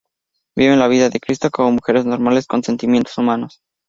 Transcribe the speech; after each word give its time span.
Viven 0.55 0.79
la 0.79 0.87
vida 0.87 1.11
de 1.11 1.19
Cristo 1.19 1.51
como 1.51 1.73
mujeres 1.73 2.05
normales, 2.07 2.47
con 2.47 2.63
sentimientos 2.63 3.19
humanos. 3.19 3.61